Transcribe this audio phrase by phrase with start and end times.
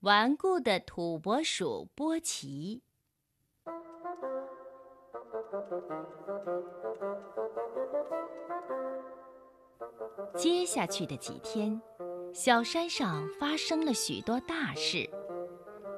[0.00, 2.82] 顽固的土拨鼠波奇。
[10.36, 11.80] 接下去的几天，
[12.34, 15.08] 小山上发生了许多大事，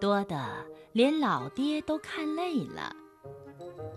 [0.01, 0.39] 多得
[0.93, 2.95] 连老爹都看累了。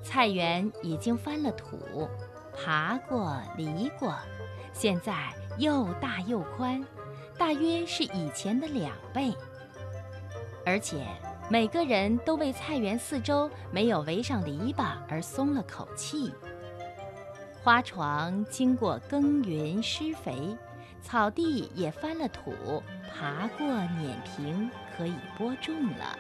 [0.04, 1.78] 菜园已经翻了土，
[2.58, 4.16] 爬过、犁过，
[4.74, 6.84] 现在又大又宽，
[7.38, 9.32] 大约是以前的两倍。
[10.66, 11.06] 而且
[11.50, 16.32] 每个人都为菜园四周没有围上篱笆而松了口气。
[17.64, 20.58] 花床经过耕耘施肥，
[21.02, 22.82] 草地也翻了土，
[23.14, 26.18] 爬过碾平，可以播种了。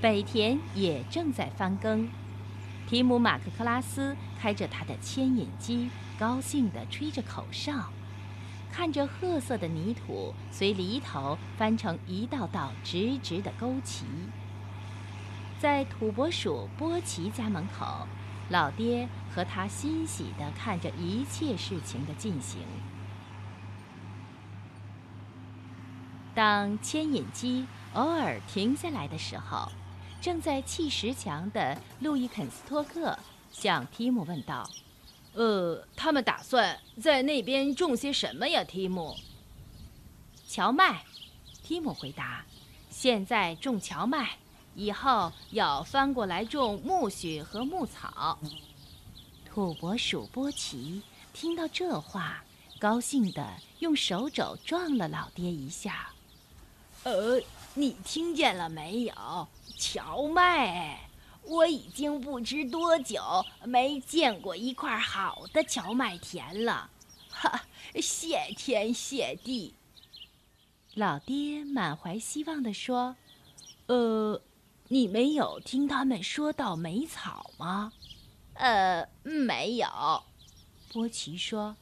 [0.00, 2.08] 北田也正在翻耕，
[2.88, 7.72] 提姆马克克拉斯开着他的牵引机，高兴地吹着口哨，
[8.76, 14.04] 看着褐色的泥土随犁头翻成一道道直直的沟渠。
[15.60, 18.04] 在土拨鼠波奇家门口，
[18.50, 22.62] 老爹和他欣喜地看着一切事情的进行。
[26.34, 29.70] 当牵引机偶尔停下来的时候，
[30.20, 33.16] 正在砌石墙的路易肯斯托克
[33.52, 34.68] 向提姆问道
[35.34, 39.16] ：“呃，他们打算在那边种些什么呀？”提姆。
[40.46, 41.04] 荞麦，
[41.62, 42.44] 提姆回答
[42.88, 44.38] ：“现在种荞麦。”
[44.76, 48.38] 以后要翻过来种苜蓿和牧草。
[49.44, 52.42] 土拨鼠波奇听到这话，
[52.80, 56.10] 高兴地用手肘撞了老爹一下。
[57.04, 57.40] 呃，
[57.74, 59.48] 你听见了没有？
[59.78, 61.08] 荞麦！
[61.46, 63.20] 我已经不知多久
[63.64, 66.90] 没见过一块好的荞麦田了。
[67.30, 67.62] 哈，
[68.00, 69.74] 谢天谢地！
[70.94, 73.16] 老爹满怀希望地说
[73.86, 74.40] ：“呃。”
[74.88, 77.94] 你没有听他们说到梅草吗？
[78.52, 79.88] 呃，没有。
[80.92, 81.74] 波奇说：“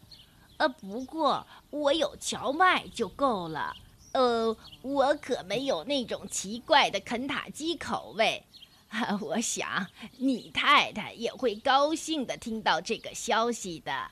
[0.57, 3.75] 呃，不过我有荞麦就够了。
[4.13, 8.45] 呃，我可没有那种奇怪的肯塔基口味。
[9.21, 9.87] 我想
[10.19, 14.11] 你太太也会高兴的听到这个消息的。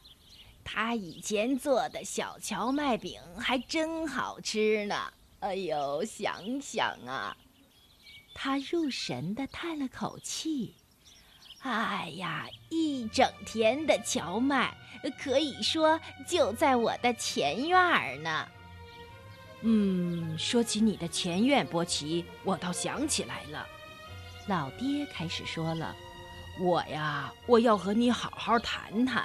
[0.65, 5.13] 她以前做的小荞麦饼还真好吃呢。
[5.41, 7.37] 哎呦，想想啊。”
[8.33, 10.75] 他入神地叹了口气
[11.61, 14.75] ：“哎呀，一整天的荞麦，
[15.19, 18.49] 可以说就在我的前院呢。”
[19.63, 23.67] 嗯，说起你的前院，波奇，我倒想起来了。
[24.51, 25.95] 老爹开始说了
[26.61, 29.25] ：“我呀，我要和你好好谈谈。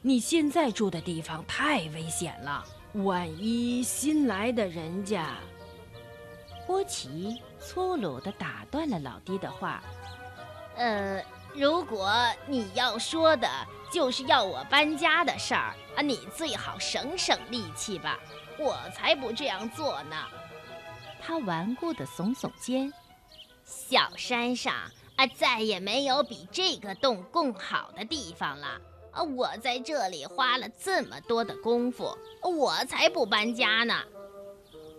[0.00, 5.34] 你现在住的地方太危险了，万一新来的人家……”
[6.68, 7.42] 波奇。
[7.58, 9.82] 粗鲁地打断了老爹的话
[10.78, 12.10] ：“呃，如果
[12.46, 13.46] 你要说的
[13.92, 18.18] 就是要我搬家的事儿啊，你最好省省力气吧，
[18.56, 20.16] 我才不这样做呢。”
[21.20, 22.90] 他顽固地耸耸肩
[23.70, 24.74] ：“小山上
[25.14, 28.66] 啊，再也没有比这个洞更好的地方了
[29.12, 29.22] 啊！
[29.22, 33.94] 我在这里花了这么多的功夫，我才不搬家呢。”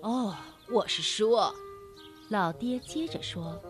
[0.02, 0.34] 哦，
[0.70, 1.54] 我是说。
[2.30, 3.62] 老爹接着说：“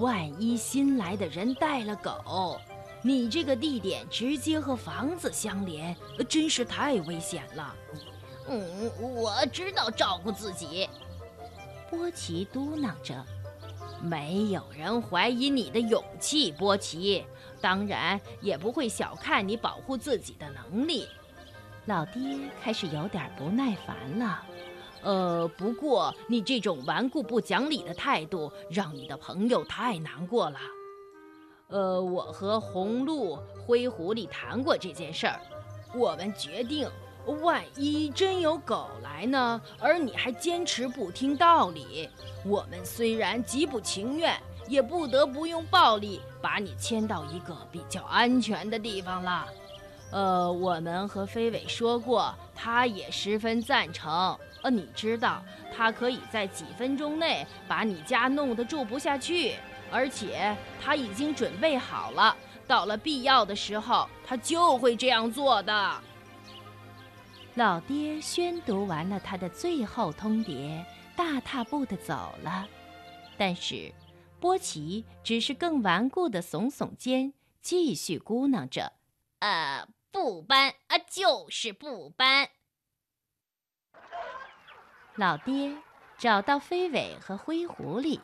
[0.00, 2.58] 万一新来的人带了狗，
[3.02, 5.94] 你这个地点直接和房子相连，
[6.26, 7.76] 真是太危险了。
[8.48, 10.88] ”“嗯，我知道照顾自己。”
[11.90, 13.14] 波奇嘟囔着。
[14.00, 17.24] “没有人怀疑你的勇气，波奇，
[17.60, 21.06] 当然也不会小看你保护自己的能力。”
[21.86, 24.42] 老爹开始有点不耐烦了。
[25.02, 30.58] 呃，不过你这种顽固不讲理的态度，让你的朋友太难过了。
[31.68, 35.40] 呃，我和红鹿、灰狐狸谈过这件事儿，
[35.94, 36.88] 我们决定，
[37.26, 42.08] 万一真有狗来呢，而你还坚持不听道理，
[42.44, 44.34] 我们虽然极不情愿，
[44.66, 49.46] 也不得不用暴力把你牵到一个比较安全的地方了。
[50.10, 54.34] 呃，我们和飞尾说过，他也十分赞成。
[54.62, 55.42] 呃，你知道，
[55.76, 59.54] 他可以在几分钟内把你家弄得住不下去，
[59.90, 62.34] 而且他已经准备好了，
[62.66, 65.94] 到了必要的时候，他就会这样做的。
[67.58, 70.84] 老爹宣读完了他的最后通牒，
[71.16, 72.68] 大踏步地走了。
[73.36, 73.92] 但是，
[74.38, 78.92] 波奇只是更顽固地耸耸肩，继续咕囔着
[79.40, 82.48] ：“呃，不搬啊，就是不搬。”
[85.18, 85.76] 老爹
[86.16, 88.20] 找到飞尾和灰狐狸，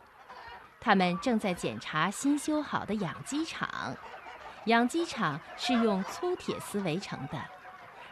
[0.80, 3.96] 他们正在检查新修好的养鸡场。
[4.66, 7.44] 养鸡场是用粗铁丝围成的，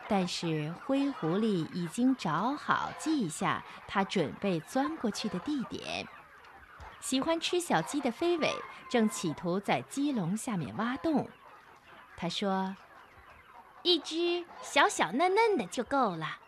[0.09, 6.07] 但是灰狐狸已经找好记下他准备钻过去的地点。
[7.01, 8.55] 喜欢吃小鸡的飞尾
[8.89, 11.29] 正企图在鸡笼下面挖洞。
[12.17, 12.77] 他说
[13.83, 16.39] ：“一只小小嫩嫩的就够了。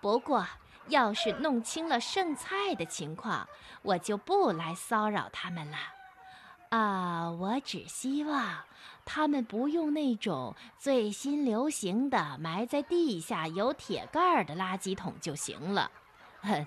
[0.00, 0.46] 不过，
[0.86, 3.46] 要是弄清了剩菜的情况，
[3.82, 5.76] 我就不来骚扰他们了。
[6.70, 8.64] 啊，我只希望……”
[9.10, 15.90] 他们不用那种最新流行的埋在地下有铁盖的垃圾桶就行了，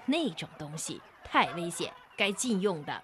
[0.07, 2.99] 那种东西太危险，该禁用的。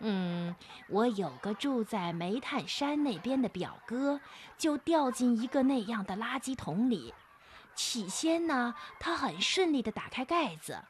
[0.00, 0.52] 嗯，
[0.88, 4.20] 我有个住在煤炭山那边的表哥，
[4.58, 7.14] 就掉进一个那样的垃圾桶里。
[7.76, 10.88] 起先呢，他很顺利地打开盖子，啊，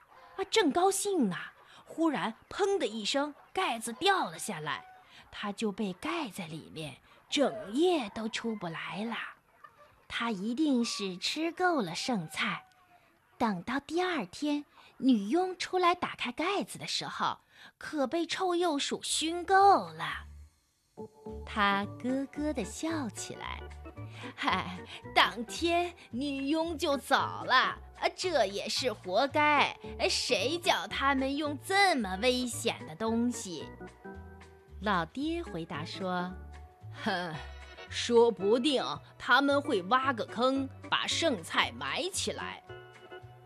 [0.51, 1.37] 正高兴呢，
[1.85, 4.83] 忽然砰的一声，盖子掉了下来，
[5.33, 6.99] 他就被盖在里面。
[7.29, 9.17] 整夜都出不来了，
[10.07, 12.67] 他一定是吃够了剩菜。
[13.39, 14.67] 等到第二天，
[14.99, 17.39] 女佣出来打开盖子的时候，
[17.79, 19.55] 可被臭鼬鼠熏够
[19.95, 20.27] 了。
[21.47, 23.63] 他咯咯地笑起来。
[24.37, 24.79] 嗨，
[25.15, 29.75] 当天女佣就走了，啊，这也是活该。
[30.11, 33.67] 谁叫他们用这么危险的东西？
[34.83, 36.29] 老爹回答说。
[37.05, 37.33] 哼，
[37.89, 38.85] 说不定
[39.17, 42.63] 他们会挖个坑，把剩菜埋起来。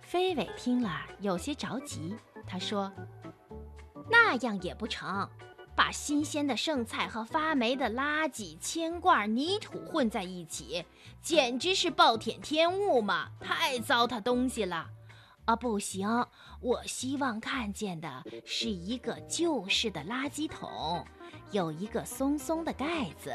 [0.01, 2.17] 飞尾听了有些着急，
[2.47, 2.91] 他说
[4.11, 5.29] ：“那样也不成，
[5.75, 10.85] 把新鲜的剩菜和发霉的垃圾、铅罐、泥土混在一起，
[11.21, 13.29] 简直是暴殄天物嘛！
[13.41, 14.89] 太糟蹋东西了。
[15.45, 16.09] 啊，不行，
[16.61, 21.07] 我希望看见的是一个旧式的垃圾桶。”
[21.53, 23.35] 有一个松松的盖子，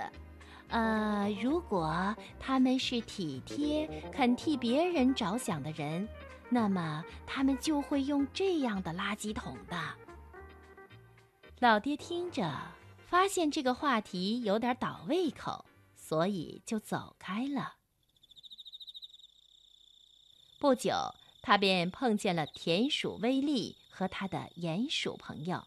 [0.67, 6.07] 呃，如果他们是体贴、肯替别人着想的人，
[6.49, 9.77] 那么他们就会用这样的垃圾桶的。
[11.59, 12.51] 老爹听着，
[13.07, 15.65] 发现这个话题有点倒胃口，
[15.95, 17.75] 所以就走开了。
[20.59, 20.93] 不久，
[21.41, 25.63] 他便碰见了田鼠威利和他的鼹鼠朋友。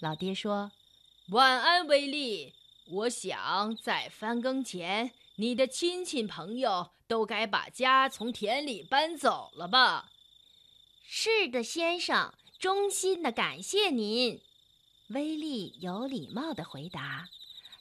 [0.00, 0.72] 老爹说。
[1.32, 2.54] 晚安，威利。
[2.86, 10.08] 我想在翻耕前，你的亲戚朋友都该把家从田里搬走了吧？
[11.06, 14.40] 是的，先生，衷心的感谢您。
[15.08, 17.28] 威利有礼貌的回答。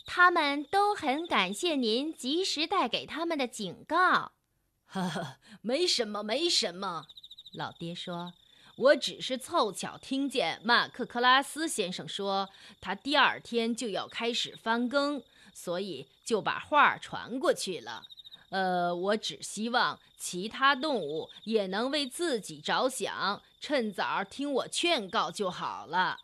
[0.05, 4.33] 他们都很感谢您及时带给他们的警告。
[4.87, 7.05] 呵呵，没什么，没什么。
[7.53, 8.33] 老爹说。
[8.77, 12.47] 我只是凑巧听见马克克拉斯先生说，
[12.79, 15.21] 他第二天就要开始翻耕，
[15.51, 18.03] 所以就把话传过去了。
[18.49, 26.19] 呃，我只希望其他动物也能为自己着想，趁早听我劝告就好了。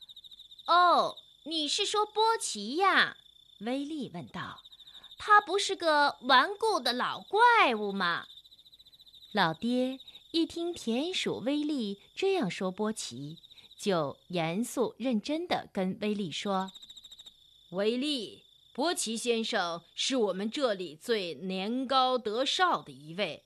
[0.68, 3.18] 哦，你是说波奇呀？
[3.62, 4.62] 威利问道。
[5.18, 8.26] 他不是个顽固的老怪物吗？
[9.32, 10.00] 老爹。
[10.36, 13.38] 一听田鼠威利这样说，波奇
[13.78, 16.72] 就严肃认真地跟威利说
[17.70, 18.42] ：“威利，
[18.74, 23.44] 波奇先生是我们这里最年高德少的一位，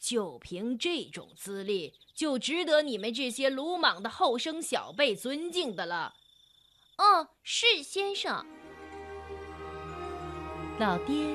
[0.00, 6.14] 就凭这种资历，就值得你们这些鲁莽的后生小辈尊敬的了。
[6.96, 8.46] ”“哦，是先生。”
[10.80, 11.26] 老爹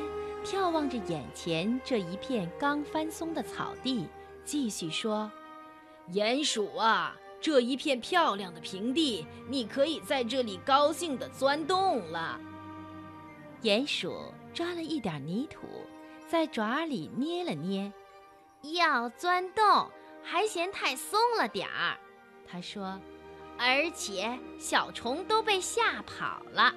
[0.44, 4.08] 眺望着眼前这一片刚翻松的草地。
[4.48, 5.30] 继续说，
[6.13, 12.39] 鼹鼠啊，这一片漂亮的平地，你可以在这里高兴地钻洞了。
[13.62, 15.68] 鼹鼠抓了一点泥土，
[16.30, 17.92] 在爪里捏了捏，
[18.62, 19.92] 要钻洞
[20.24, 21.98] 还嫌太松了点儿。
[22.50, 22.98] 他说，
[23.58, 26.74] 而且小虫都被吓跑了。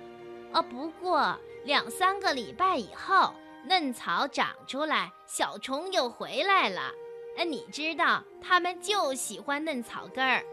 [0.52, 3.32] 哦，不过两三个礼拜以后，
[3.64, 6.90] 嫩草长出来，小虫又回来了。
[7.36, 10.44] 那，你知道，他们就喜欢嫩草根儿。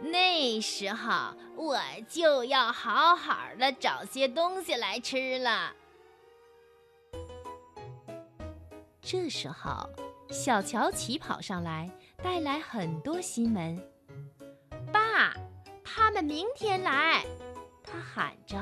[0.00, 1.78] 那时候我
[2.08, 5.72] 就要好好的找些东西来吃了。
[9.00, 9.88] 这时候，
[10.30, 11.90] 小乔奇跑上来，
[12.22, 13.80] 带来很多新闻。
[14.92, 15.34] 爸，
[15.84, 17.24] 他们明天来！
[17.82, 18.56] 他喊着：“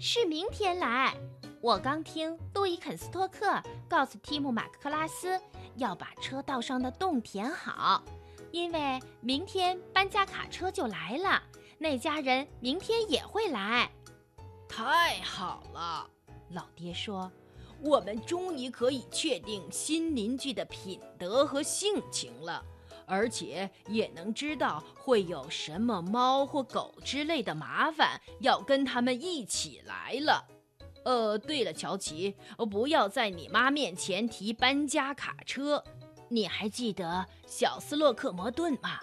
[0.00, 1.14] 是明天来！”
[1.60, 5.40] 我刚听路易肯斯托克告诉提姆马克克拉斯。
[5.76, 8.02] 要把车道上的洞填好，
[8.52, 11.42] 因为明天搬家卡车就来了，
[11.78, 13.90] 那家人明天也会来。
[14.68, 16.08] 太好了，
[16.50, 17.30] 老爹说，
[17.80, 22.64] 我们终于可以确定新邻居的品德和性情了，
[23.06, 30.46] 而且也能知道会有什么猫或狗之类的麻烦要跟他们一起来了。
[31.04, 32.34] 呃，对了，乔奇，
[32.70, 35.82] 不要在你妈面前提搬家卡车。
[36.28, 38.98] 你还记得小斯洛克摩顿吗？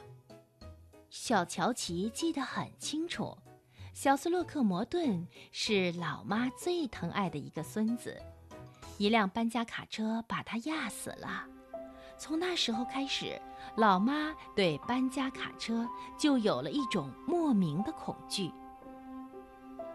[1.10, 3.38] 小乔奇记得很清楚。
[3.94, 8.20] 小斯洛克摩顿是老妈最疼爱的一个孙子，
[8.98, 11.46] 一辆搬家卡车把他压死了。
[12.18, 13.40] 从那时候开始，
[13.76, 18.52] 老妈对搬家卡车就有了一种莫名的恐惧。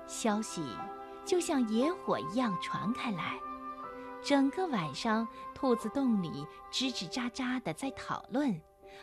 [0.07, 0.63] 消息
[1.27, 3.35] 就像野火一样传开来，
[4.23, 8.59] 整个晚上，兔子洞里吱吱喳喳的在讨论，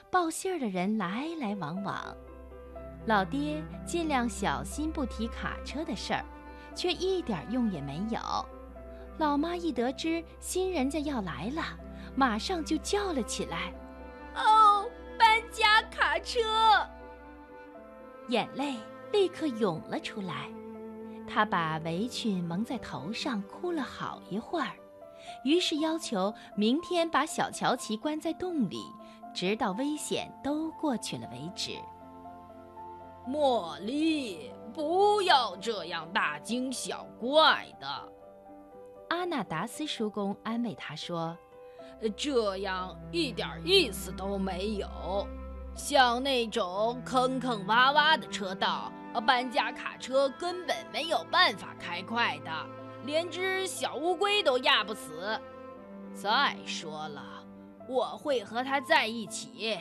[0.10, 2.16] 报信儿的人来来往往。
[3.06, 6.24] 老爹尽量小心，不提卡车的事儿，
[6.74, 8.20] 却一点用也没有。
[9.18, 11.62] 老妈一得知新人家要来了，
[12.16, 13.74] 马上就叫了起来
[14.34, 14.90] ：“哦，
[15.20, 16.40] 搬家卡车！”
[18.30, 18.78] 眼泪
[19.12, 20.50] 立刻涌了出来。
[21.28, 24.72] 她把围裙蒙在头上，哭了好一会儿，
[25.44, 28.84] 于是要求明天把小乔奇关在洞里，
[29.34, 31.72] 直到危险都过去了为止。
[33.28, 37.88] 茉莉，不要这样大惊小怪的。
[39.10, 41.38] 阿纳达斯叔公安慰他说
[42.18, 45.26] ：“这样一点意思都没有。
[45.76, 52.52] 像那种坑坑洼洼的车道，搬家卡车根本没有办法开快的，
[53.06, 55.40] 连只小乌龟都压不死。
[56.14, 57.22] 再说了，
[57.88, 59.80] 我会和他在一起。”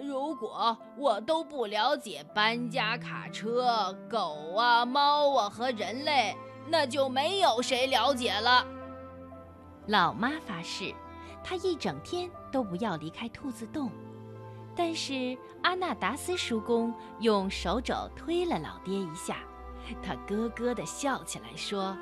[0.00, 6.36] 如果我都不了解搬家卡车、狗啊、猫啊和人类，
[6.68, 8.64] 那就没有谁了解了。
[9.86, 10.94] 老妈发誓，
[11.42, 13.90] 她一整天都不要离开兔子洞。
[14.78, 19.38] 但是阿纳达斯叔公用手肘推了老爹一下，
[20.00, 21.96] 他咯咯地笑起来说：“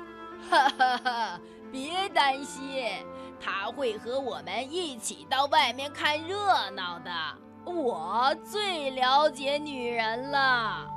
[0.47, 1.39] 哈哈哈，
[1.71, 2.85] 别担心，
[3.41, 7.11] 他会和我们一起到外面看热闹的。”
[7.65, 10.87] 我最了解女人了。